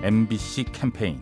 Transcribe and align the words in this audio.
MBC 0.00 0.66
캠페인 0.72 1.18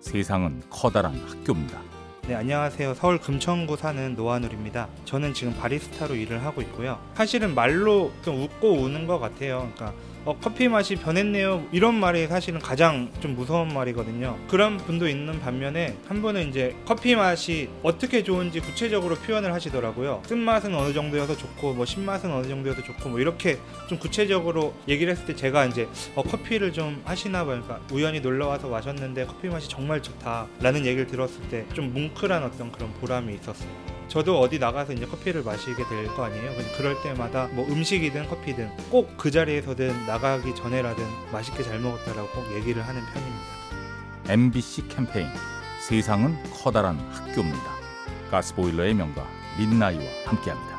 세상은 0.00 0.62
커다란 0.68 1.14
학교입니다. 1.14 1.80
네, 2.26 2.34
안녕하세요. 2.34 2.92
서울 2.92 3.18
금천구 3.18 3.78
사는 3.78 4.14
노한울입니다. 4.14 4.86
저는 5.06 5.32
지금 5.32 5.56
바리스타로 5.56 6.14
일을 6.14 6.44
하고 6.44 6.60
있고요. 6.60 7.00
사실은 7.14 7.54
말로 7.54 8.12
좀 8.22 8.42
웃고 8.42 8.82
우는 8.82 9.06
것 9.06 9.18
같아요. 9.18 9.70
그러니까 9.74 9.94
어, 10.24 10.36
커피 10.42 10.68
맛이 10.68 10.96
변했네요. 10.96 11.68
이런 11.72 11.94
말이 11.94 12.26
사실은 12.26 12.60
가장 12.60 13.10
좀 13.20 13.34
무서운 13.34 13.68
말이거든요. 13.72 14.36
그런 14.48 14.76
분도 14.76 15.08
있는 15.08 15.40
반면에 15.40 15.96
한 16.06 16.20
분은 16.20 16.50
이제 16.50 16.76
커피 16.84 17.14
맛이 17.16 17.70
어떻게 17.82 18.22
좋은지 18.22 18.60
구체적으로 18.60 19.14
표현을 19.14 19.52
하시더라고요. 19.54 20.22
쓴맛은 20.26 20.74
어느 20.74 20.92
정도여서 20.92 21.36
좋고 21.36 21.74
뭐 21.74 21.86
신맛은 21.86 22.30
어느 22.30 22.46
정도여서 22.46 22.82
좋고 22.82 23.08
뭐 23.08 23.20
이렇게 23.20 23.58
좀 23.88 23.98
구체적으로 23.98 24.74
얘기를 24.86 25.10
했을 25.12 25.24
때 25.24 25.34
제가 25.34 25.64
이제 25.64 25.88
어, 26.14 26.22
커피를 26.22 26.72
좀 26.72 27.00
하시나 27.06 27.44
봐요. 27.46 27.62
그러니까 27.62 27.80
우연히 27.94 28.20
놀러 28.20 28.48
와서 28.48 28.68
마셨는데 28.68 29.24
커피 29.26 29.48
맛이 29.48 29.68
정말 29.68 30.02
좋다라는 30.02 30.84
얘기를 30.84 31.06
들었을 31.06 31.40
때 31.48 31.64
좀 31.74 31.92
뭉클한 31.92 32.42
어떤 32.42 32.70
그런 32.72 32.92
보람이 32.94 33.34
있었어요. 33.34 33.97
저도 34.08 34.40
어디 34.40 34.58
나가서 34.58 34.94
이제 34.94 35.06
커피를 35.06 35.42
마시게 35.42 35.86
될 35.88 36.06
거 36.14 36.24
아니에요. 36.24 36.50
그럴 36.76 37.00
때마다 37.02 37.48
뭐 37.52 37.66
음식이든 37.68 38.28
커피든 38.28 38.70
꼭 38.90 39.16
그 39.18 39.30
자리에서든 39.30 40.06
나가기 40.06 40.54
전에라든 40.54 41.04
맛있게 41.32 41.62
잘 41.62 41.78
먹었다라고 41.80 42.28
꼭 42.28 42.54
얘기를 42.54 42.82
하는 42.86 43.02
편입니다. 43.12 44.32
MBC 44.32 44.88
캠페인 44.88 45.28
세상은 45.86 46.36
커다란 46.52 46.98
학교입니다. 47.10 47.78
가스보일러의 48.30 48.94
명가 48.94 49.26
민나이와 49.58 50.02
함께합니다. 50.26 50.77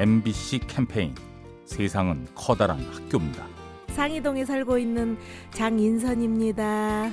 MBC 0.00 0.60
캠페인 0.60 1.14
세상은 1.66 2.26
커다란 2.34 2.80
학교입니다. 2.80 3.46
상이동에 3.88 4.46
살고 4.46 4.78
있는 4.78 5.18
장인선입니다. 5.52 7.10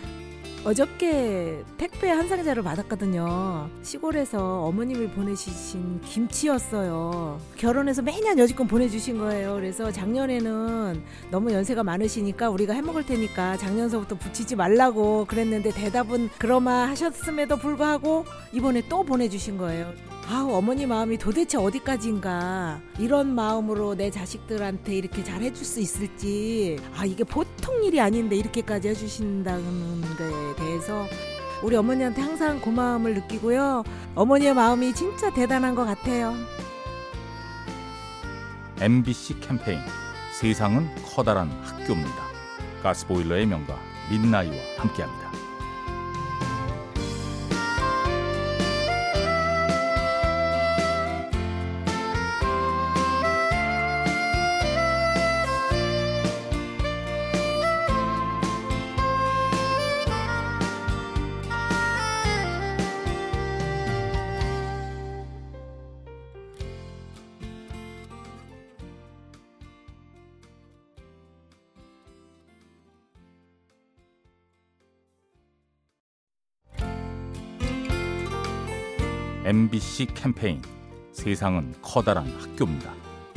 어저께 0.64 1.64
택배 1.78 2.10
한 2.10 2.28
상자를 2.28 2.62
받았거든요. 2.64 3.70
시골에서 3.84 4.64
어머님이 4.64 5.08
보내주신 5.12 6.02
김치였어요. 6.02 7.40
결혼해서 7.56 8.02
매년 8.02 8.38
여지껏 8.38 8.68
보내주신 8.68 9.18
거예요. 9.18 9.56
그래서 9.56 9.92
작년에는 9.92 11.02
너무 11.32 11.54
연세가 11.54 11.84
많으시니까 11.84 12.50
우리가 12.50 12.74
해먹을 12.74 13.06
테니까 13.06 13.58
작년서부터 13.58 14.18
붙이지 14.18 14.56
말라고 14.56 15.26
그랬는데 15.26 15.72
대답은 15.72 16.30
그러마 16.38 16.90
하셨음에도 16.90 17.58
불구하고 17.58 18.26
이번에 18.52 18.82
또 18.90 19.04
보내주신 19.04 19.58
거예요. 19.58 19.94
아우 20.30 20.52
어머니 20.56 20.86
마음이 20.86 21.18
도대체 21.18 21.58
어디까지인가 21.58 22.82
이런 23.00 23.34
마음으로 23.34 23.96
내 23.96 24.12
자식들한테 24.12 24.94
이렇게 24.96 25.24
잘 25.24 25.42
해줄 25.42 25.66
수 25.66 25.80
있을지 25.80 26.78
아 26.98 27.06
이게 27.06 27.24
보통 27.24 27.48
일이 27.84 28.00
아닌데 28.00 28.36
이렇게까지 28.36 28.90
해주신다는 28.90 30.02
거에 30.18 30.56
대해서 30.56 31.06
우리 31.64 31.76
어머니한테 31.76 32.22
항상 32.22 32.62
고마움을 32.62 33.16
느끼고요 33.16 33.84
어머니의 34.16 34.54
마음이 34.54 34.94
진짜 34.94 35.34
대단한 35.34 35.76
것 35.76 35.86
같아요 35.86 36.34
MBC 38.80 39.40
캠페인 39.40 39.80
세상은 40.40 40.88
커다란 41.04 41.50
학교입니다. 41.64 42.28
가스보일러의 42.84 43.48
명가 43.48 43.76
민나이와 44.12 44.56
함께합니다. 44.78 45.27
MBC 79.52 80.08
캠페인 80.14 80.62
세상은 81.14 81.74
커다란 81.82 82.28
학교입니다. 82.38 82.92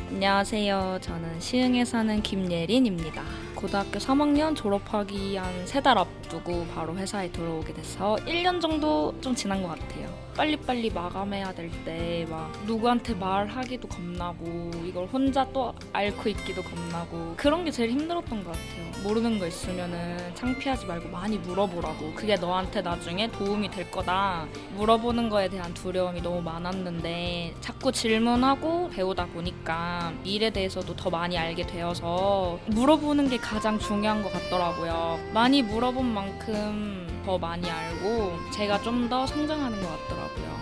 안녕하세요. 0.09 0.99
저는 1.01 1.39
시흥에 1.39 1.85
사는 1.85 2.21
김예린입니다. 2.21 3.23
고등학교 3.55 4.01
3학년 4.01 4.57
졸업하기 4.57 5.37
한 5.37 5.49
세 5.67 5.81
달 5.81 5.97
앞두고 5.99 6.67
바로 6.75 6.97
회사에 6.97 7.31
들어오게 7.31 7.75
돼서 7.75 8.17
1년 8.27 8.61
정도 8.61 9.15
좀 9.21 9.37
지난 9.37 9.63
것 9.63 9.69
같아요. 9.69 10.10
빨리빨리 10.41 10.89
마감해야 10.91 11.53
될 11.53 11.71
때 11.85 12.25
막 12.31 12.51
누구한테 12.67 13.15
말하기도 13.15 13.87
겁나고 13.89 14.71
이걸 14.87 15.05
혼자 15.07 15.47
또 15.53 15.75
앓고 15.93 16.29
있기도 16.31 16.63
겁나고 16.63 17.35
그런 17.37 17.65
게 17.65 17.71
제일 17.71 17.91
힘들었던 17.91 18.43
것 18.45 18.53
같아요. 18.53 19.03
모르는 19.05 19.39
거 19.39 19.47
있으면은 19.47 20.17
창피하지 20.35 20.87
말고 20.87 21.09
많이 21.11 21.37
물어보라고 21.39 22.13
그게 22.15 22.37
너한테 22.37 22.81
나중에 22.81 23.31
도움이 23.31 23.71
될 23.71 23.91
거다. 23.91 24.47
물어보는 24.77 25.29
거에 25.29 25.49
대한 25.49 25.75
두려움이 25.75 26.23
너무 26.23 26.41
많았는데 26.41 27.55
자꾸 27.61 27.93
질문하고 27.93 28.89
배우다 28.91 29.27
보니까 29.27 30.13
일에 30.25 30.49
대해서도 30.51 30.97
더 30.97 31.11
많이 31.11 31.37
알게 31.37 31.67
되어서 31.67 32.59
물어보는 32.67 33.29
게 33.29 33.37
가장 33.37 33.79
중요한 33.79 34.23
것 34.23 34.33
같더라고요. 34.33 35.19
많이 35.35 35.63
물어본 35.63 36.07
만큼 36.07 37.07
더 37.25 37.39
많이 37.39 37.71
알고 37.71 38.51
제가 38.53 38.81
좀 38.83 39.09
더 39.09 39.27
성장하는 39.27 39.81
것 39.83 39.89
같더라고요. 39.89 40.57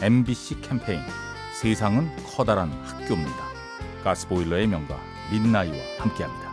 MBC 0.00 0.60
캠페인 0.60 1.00
세상은 1.60 2.08
커다란 2.24 2.70
학교입니다. 2.84 3.48
가스보일러의 4.04 4.66
명가 4.66 4.96
민나이와 5.30 5.76
함께합니다. 5.98 6.52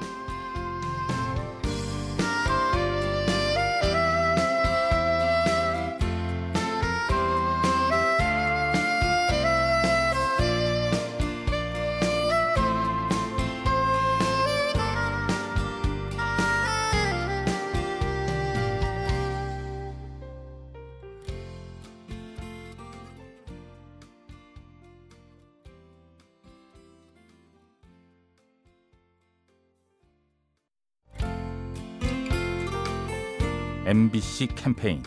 MBC 33.86 34.48
캠페인 34.56 35.04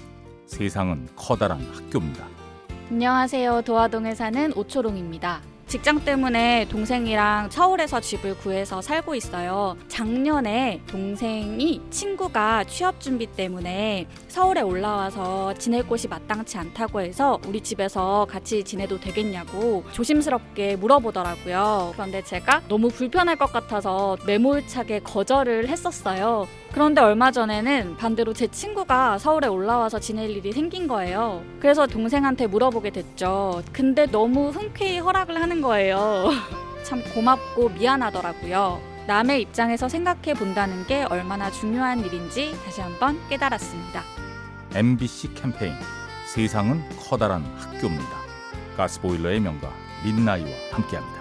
세상은 0.47 1.09
커다란 1.17 1.61
학교입니다. 1.75 2.25
안녕하세요. 2.93 3.63
도화동에 3.63 4.15
사는 4.15 4.53
오초롱입니다. 4.55 5.41
직장 5.67 6.03
때문에 6.03 6.67
동생이랑 6.71 7.51
서울에서 7.51 8.01
집을 8.01 8.39
구해서 8.39 8.81
살고 8.81 9.17
있어요. 9.17 9.77
작년에 9.89 10.81
동생이 10.87 11.83
친구가 11.91 12.65
취업 12.65 13.01
준비 13.01 13.27
때문에 13.27 14.07
서울에 14.29 14.63
올라와서 14.63 15.53
지낼 15.55 15.83
곳이 15.83 16.07
마땅치 16.09 16.57
않다고 16.57 17.01
해서 17.03 17.39
우리 17.47 17.61
집에서 17.61 18.27
같이 18.31 18.63
지내도 18.63 18.99
되겠냐고 18.99 19.85
조심스럽게 19.93 20.77
물어보더라고요. 20.77 21.95
그런데 21.95 22.23
제가 22.23 22.63
너무 22.69 22.89
불편할 22.89 23.37
것 23.37 23.53
같아서 23.53 24.17
매몰차게 24.25 25.01
거절을 25.01 25.69
했었어요. 25.69 26.47
그런데 26.73 27.01
얼마 27.01 27.31
전에는 27.31 27.97
반대로 27.97 28.33
제 28.33 28.47
친구가 28.47 29.19
서울에 29.19 29.49
올라와서 29.49 29.99
지낼 29.99 30.31
일이 30.31 30.53
생긴 30.53 30.87
거예요. 30.87 31.43
그래서 31.61 31.87
동생한테 31.87 32.47
물어보게 32.47 32.91
됐죠. 32.91 33.63
근데 33.73 34.07
너무 34.07 34.51
흔쾌히 34.51 34.99
허락을 34.99 35.41
하는 35.41 35.63
거예요. 35.63 36.31
참 36.85 37.03
고맙고 37.15 37.71
미안하더라고요. 37.71 38.81
남의 39.07 39.41
입장에서 39.41 39.89
생각해 39.89 40.35
본다는 40.35 40.87
게 40.87 41.05
얼마나 41.05 41.51
중요한 41.51 42.01
일인지 42.05 42.55
다시 42.65 42.83
한번 42.83 43.19
깨달았습니다. 43.29 44.03
MBC 44.75 45.35
캠페인 45.35 45.73
세상은 46.27 46.83
커다란 47.09 47.43
학교입니다. 47.57 48.19
가스보일러의 48.77 49.41
명가 49.41 49.73
민나이와 50.05 50.51
함께합니다. 50.73 51.18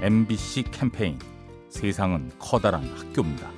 MBC 0.00 0.64
캠페인 0.70 1.18
세상은 1.68 2.30
커다란 2.38 2.84
학교입니다. 2.96 3.50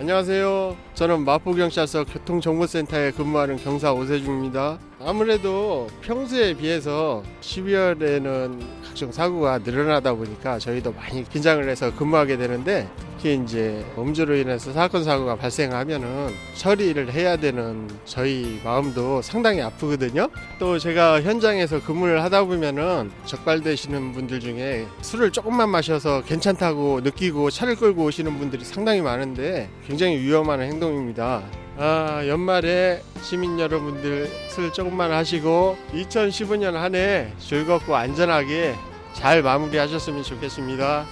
안녕하세요. 0.00 0.76
저는 0.94 1.24
마포경찰서 1.24 2.04
교통정보센터에 2.06 3.12
근무하는 3.12 3.56
경사 3.58 3.92
오세중입니다. 3.92 4.78
아무래도 5.06 5.86
평소에 6.00 6.54
비해서 6.54 7.22
12월에는 7.42 8.58
각종 8.82 9.12
사고가 9.12 9.58
늘어나다 9.58 10.14
보니까 10.14 10.58
저희도 10.58 10.92
많이 10.92 11.28
긴장을 11.28 11.68
해서 11.68 11.94
근무하게 11.94 12.38
되는데 12.38 12.88
특히 13.18 13.38
이제 13.42 13.84
음주로 13.98 14.34
인해서 14.34 14.72
사건 14.72 15.04
사고가 15.04 15.36
발생하면은 15.36 16.28
처리를 16.56 17.12
해야 17.12 17.36
되는 17.36 17.86
저희 18.06 18.60
마음도 18.64 19.20
상당히 19.20 19.60
아프거든요. 19.60 20.28
또 20.58 20.78
제가 20.78 21.20
현장에서 21.20 21.82
근무를 21.82 22.22
하다 22.22 22.44
보면은 22.44 23.10
적발되시는 23.26 24.12
분들 24.12 24.40
중에 24.40 24.86
술을 25.02 25.32
조금만 25.32 25.68
마셔서 25.68 26.22
괜찮다고 26.22 27.02
느끼고 27.02 27.50
차를 27.50 27.76
끌고 27.76 28.04
오시는 28.04 28.38
분들이 28.38 28.64
상당히 28.64 29.02
많은데 29.02 29.68
굉장히 29.86 30.18
위험한 30.18 30.62
행동입니다. 30.62 31.42
아, 31.76 32.22
연말에 32.26 33.02
시민 33.22 33.58
여러분들 33.58 34.30
술 34.50 34.72
조금만 34.72 35.10
하시고 35.12 35.76
2015년 35.92 36.72
한 36.74 36.94
해 36.94 37.32
즐겁고 37.38 37.96
안전하게 37.96 38.76
잘 39.12 39.42
마무리하셨으면 39.42 40.22
좋겠습니다. 40.22 41.04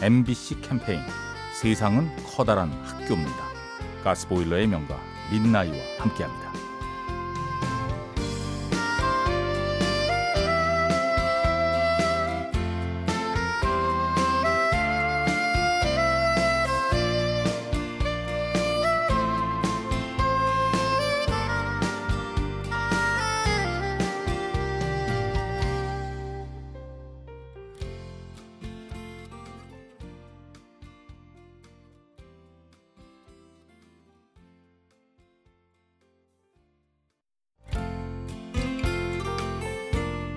MBC 0.00 0.60
캠페인 0.60 1.00
세상은 1.60 2.08
커다란 2.36 2.70
학교입니다. 2.84 3.44
가스보일러의 4.04 4.66
명가 4.68 4.98
민나이와 5.32 5.76
함께합니다. 5.98 6.52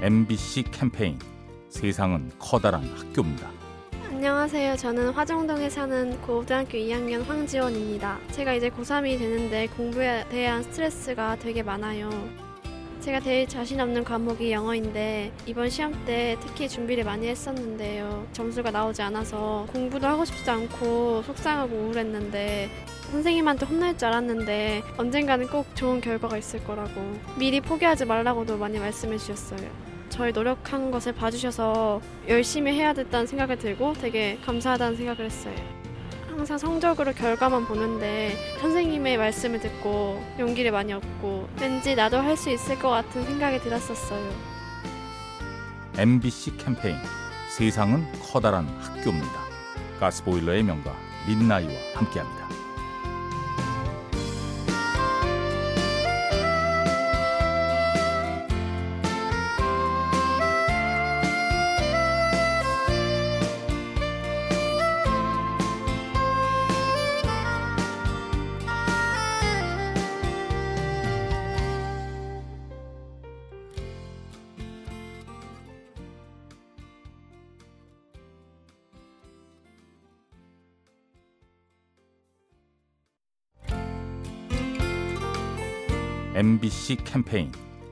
MBC 0.05 0.65
캠페인 0.69 1.17
세상은 1.67 2.29
커다란 2.37 2.83
학교입니다. 2.83 3.49
안녕하세요. 4.07 4.75
저는 4.75 5.09
화정동에 5.09 5.67
사는 5.67 6.21
고등학교 6.21 6.77
2학년 6.77 7.25
황지원입니다. 7.25 8.19
제가 8.29 8.53
이제 8.53 8.69
고3이 8.69 9.17
되는데 9.17 9.65
공부에 9.65 10.23
대한 10.29 10.61
스트레스가 10.61 11.37
되게 11.37 11.63
많아요. 11.63 12.11
제가 12.99 13.19
제일 13.19 13.47
자신 13.47 13.79
없는 13.79 14.03
과목이 14.03 14.51
영어인데 14.51 15.31
이번 15.47 15.71
시험 15.71 16.05
때 16.05 16.37
특히 16.39 16.69
준비를 16.69 17.03
많이 17.03 17.27
했었는데요. 17.27 18.27
점수가 18.31 18.69
나오지 18.69 19.01
않아서 19.01 19.65
공부도 19.73 20.05
하고 20.05 20.23
싶지 20.23 20.47
않고 20.47 21.23
속상하고 21.23 21.75
우울했는데 21.75 22.69
선생님한테 23.09 23.65
혼날 23.65 23.97
줄 23.97 24.09
알았는데 24.09 24.83
언젠가는 24.97 25.47
꼭 25.47 25.75
좋은 25.75 25.99
결과가 25.99 26.37
있을 26.37 26.63
거라고 26.63 26.91
미리 27.39 27.59
포기하지 27.59 28.05
말라고도 28.05 28.57
많이 28.57 28.77
말씀해 28.77 29.17
주셨어요. 29.17 29.94
저희 30.15 30.31
노력한 30.31 30.91
것을 30.91 31.11
봐주셔서 31.13 31.99
열심히 32.29 32.71
해야 32.71 32.93
됐다는 32.93 33.27
생각이 33.27 33.57
들고 33.57 33.93
되게 33.99 34.39
감사하다는 34.45 34.95
생각을 34.95 35.25
했어요. 35.25 35.53
항상 36.29 36.57
성적으로 36.57 37.11
결과만 37.11 37.65
보는데 37.65 38.33
선생님의 38.61 39.17
말씀을 39.17 39.59
듣고 39.59 40.23
용기를 40.39 40.71
많이 40.71 40.93
얻고 40.93 41.49
왠지 41.59 41.95
나도 41.95 42.17
할 42.17 42.37
수 42.37 42.49
있을 42.49 42.79
것 42.79 42.89
같은 42.89 43.25
생각이 43.25 43.59
들었었어요. 43.59 44.31
MBC 45.97 46.57
캠페인 46.57 46.95
세상은 47.49 48.05
커다란 48.21 48.67
학교입니다. 48.79 49.33
가스보일러의 49.99 50.63
명가 50.63 50.93
민나이와 51.27 51.73
함께합니다. 51.93 52.44
MBC 86.35 86.97
캠페인 87.05 87.49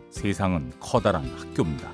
세상은 0.09 0.73
커다란 0.81 1.23
학교입니다. 1.38 1.89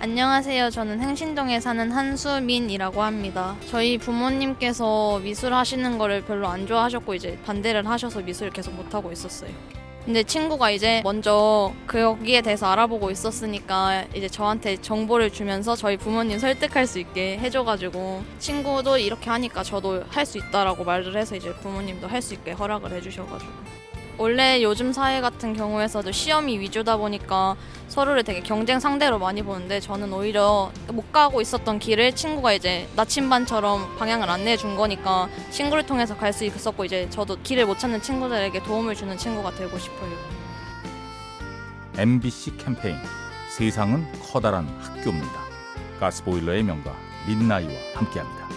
안녕하세요. 0.00 0.70
저는 0.70 0.98
행신동에 1.00 1.60
사는 1.60 1.92
한수민이라고 1.92 3.00
합니다. 3.04 3.54
저희 3.68 3.98
부모님께서 3.98 5.20
미술 5.20 5.54
하시는 5.54 5.98
거를 5.98 6.22
별로 6.24 6.48
안 6.48 6.66
좋아하셨고 6.66 7.14
이제 7.14 7.38
반대를 7.46 7.86
하셔서 7.86 8.20
미술을 8.20 8.50
계속 8.52 8.74
못 8.74 8.92
하고 8.92 9.12
있었어요. 9.12 9.50
근데 10.04 10.24
친구가 10.24 10.72
이제 10.72 11.00
먼저 11.04 11.72
그 11.86 12.00
여기에 12.00 12.40
대해서 12.40 12.66
알아보고 12.66 13.12
있었으니까 13.12 14.04
이제 14.12 14.28
저한테 14.28 14.78
정보를 14.78 15.30
주면서 15.30 15.76
저희 15.76 15.96
부모님 15.96 16.40
설득할 16.40 16.88
수 16.88 16.98
있게 16.98 17.38
해줘가지고 17.38 18.24
친구도 18.40 18.98
이렇게 18.98 19.30
하니까 19.30 19.62
저도 19.62 20.02
할 20.08 20.26
수 20.26 20.38
있다라고 20.38 20.82
말을 20.82 21.16
해서 21.16 21.36
이제 21.36 21.52
부모님도 21.54 22.08
할 22.08 22.20
수 22.20 22.34
있게 22.34 22.50
허락을 22.50 22.90
해주셔가지고 22.90 23.52
원래 24.18 24.62
요즘 24.62 24.92
사회 24.92 25.20
같은 25.20 25.54
경우에서도 25.54 26.12
시험이 26.12 26.58
위주다 26.60 26.96
보니까 26.96 27.56
서로를 27.88 28.22
되게 28.24 28.40
경쟁 28.40 28.78
상대로 28.78 29.18
많이 29.18 29.42
보는데 29.42 29.80
저는 29.80 30.12
오히려 30.12 30.70
못 30.88 31.12
가고 31.12 31.40
있었던 31.40 31.78
길을 31.78 32.14
친구가 32.14 32.52
이제 32.52 32.88
나침반처럼 32.94 33.96
방향을 33.98 34.28
안내해 34.30 34.56
준 34.56 34.76
거니까 34.76 35.28
친구를 35.50 35.84
통해서 35.86 36.16
갈 36.16 36.32
수 36.32 36.44
있었고 36.44 36.84
이제 36.86 37.08
저도 37.10 37.36
길을 37.42 37.66
못 37.66 37.78
찾는 37.78 38.00
친구들에게 38.00 38.62
도움을 38.62 38.94
주는 38.94 39.16
친구가 39.18 39.50
되고 39.52 39.78
싶어요. 39.78 40.10
MBC 41.98 42.56
캠페인 42.56 42.96
세상은 43.50 44.06
커다란 44.32 44.66
학교입니다. 44.80 45.42
가스보일러의 46.00 46.62
명가 46.62 46.94
민나이와 47.26 47.72
함께합니다. 47.94 48.48